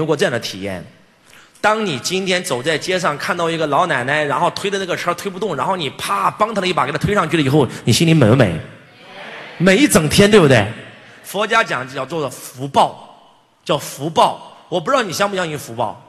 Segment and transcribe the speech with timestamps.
[0.00, 0.82] 有过这样的体验：
[1.60, 8.58] 当你今天走在街上，看到一个老奶奶，然后推的那个车推不动，然后你啪帮她了一把，给她推上去了以后，你心里美不美？
[9.58, 10.66] 美一整天，对不对？
[11.22, 13.14] 佛家讲叫做福报，
[13.62, 14.56] 叫福报。
[14.70, 16.02] 我不知道你相不相信福报。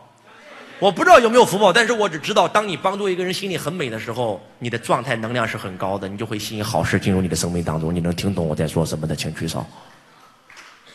[0.79, 7.93] 我不知道有没有福报，但是我只知道，当你帮助一个人心里很美的时候，你的状态能量是很高的，你就会吸引好事进入你的生命当中。
[7.93, 9.65] 你能听懂我在说什么的，请举手。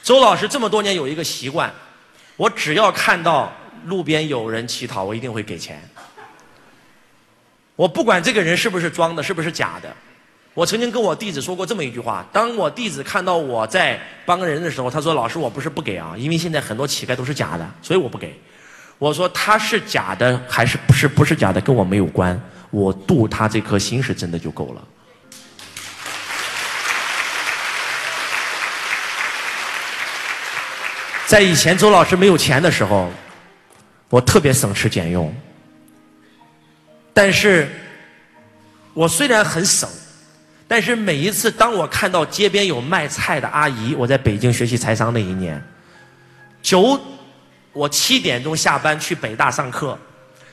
[0.02, 1.70] 周老师这么多年有一个习惯，
[2.36, 3.52] 我只要看到
[3.86, 5.82] 路边有人乞讨，我一定会给钱。
[7.74, 9.94] 我不管这个人是不是装的，是不是假的。
[10.54, 18.34] 我曾经跟我弟子说过这么一句话：当我弟子看到我在帮人的时候，他说：“老师，我不是不给啊，因为现在很多乞丐都是假的，所以我不给。”
[18.98, 24.82] 我说他是假的还是不是不是假的跟我没有关，我度他这颗心是真的就够了。
[31.26, 33.10] 在以前周老师没有钱的时候，
[34.08, 35.34] 我特别省吃俭用，
[37.12, 37.68] 但是
[38.94, 39.88] 我虽然很省，
[40.68, 45.62] 但是每一次当我看到街边有卖菜的阿姨，我在北京学习财商那一年，
[46.62, 46.98] 九。
[47.72, 49.98] 我七点钟下班去北大上课，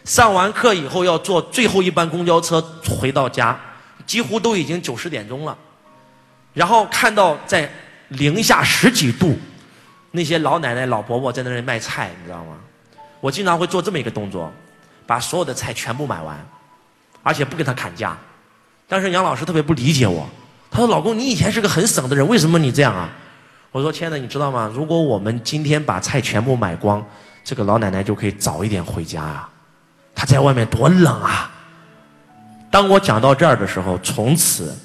[0.04, 3.58] 上完课以后要坐最后一班公交车回到家，
[4.06, 5.58] 几乎都已经九十点钟了。
[6.54, 7.72] 然后看到在
[8.10, 9.40] 零下十几度，
[10.16, 12.56] 那些老奶奶老伯伯在那里卖菜，你知道吗？
[13.20, 14.52] 我经常会做这么一个动作，
[15.08, 16.38] 把所有的菜全部买完，
[17.24, 18.16] 而且不跟他砍价。
[18.88, 20.30] 但是杨老师特别不理解我，
[20.70, 23.10] 他说：“老公，你以前是个很省的人，为什么你这样啊？”
[23.74, 24.72] 我说：“亲爱的，你知道吗？
[24.72, 27.04] 如果我们今天把菜全部买光，
[27.44, 29.50] 这个老奶奶就可以早一点回家啊。
[30.14, 31.50] 她在外面多冷啊！”
[32.70, 34.78] 当我讲到这儿的时候，从此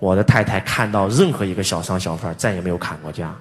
[0.00, 3.32] 我的太太看到任何一个小商小贩再也没有砍过价，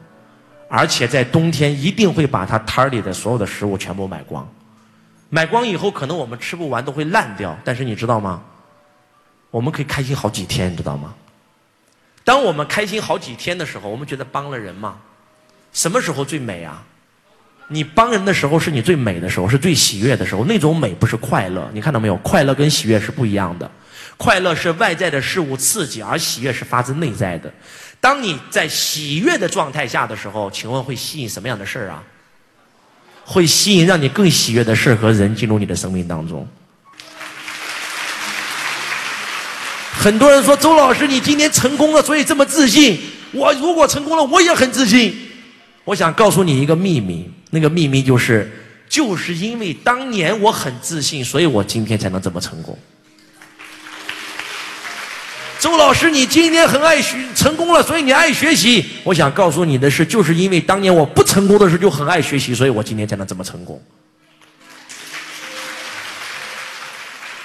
[0.70, 4.48] 而且在冬天一定会把他摊儿里的所有的食物全部买光。
[5.30, 8.42] 买光以后，可能我们吃不完都会烂掉，但是你知道吗？
[9.52, 11.14] 我们可以开心好几天，你知道吗？
[12.23, 14.98] 当我们开心好几天的时候，我们觉得帮了人嘛？
[15.73, 16.83] 什么时候最美啊？
[17.72, 20.44] 你帮人的时候是你最美的时候，是最喜悦的时候。
[20.46, 22.16] 那种美不是快乐，你看到没有？
[22.18, 23.70] 快乐跟喜悦是不一样的。
[24.18, 27.54] 快乐是外在的事物刺激，而喜悦是发自内在的。
[28.02, 32.04] 当你在喜悦的状态下的时候，请问会吸引什么样的事儿啊？
[33.24, 36.48] 会吸引让你更喜悦的事儿和人进入你的生命当中。
[39.94, 43.00] 很多人说周老师，你今天成功了，所以这么自信。
[43.32, 45.29] 我如果成功了，我也很自信。
[45.89, 48.48] 我想告诉你一个秘密，那个秘密就是，
[48.88, 52.77] 就是因为当年我很自信，所以我今天才能这么成功。
[55.60, 58.86] 周老师，你今天很爱学，成功了，所以你爱学习。
[59.04, 63.82] 我想告诉你的是，就是因为当年我不成功的时候就很爱学习，所以我今天才能这么成功。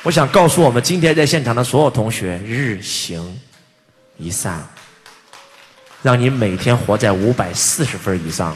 [0.02, 3.40] 我想告诉我们今天在现场的所有同学，日行
[4.18, 4.62] 一善，
[6.04, 8.54] 让你每天活在五百四十分以上。